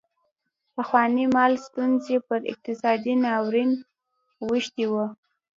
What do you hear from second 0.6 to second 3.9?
پخوانۍ مالي ستونزې پر اقتصادي ناورین